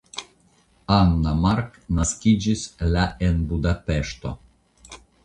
Anna 0.93 1.33
Mark 1.41 1.77
naskiĝis 1.99 2.63
la 2.95 3.05
en 3.29 3.45
Budapeŝto. 3.53 4.33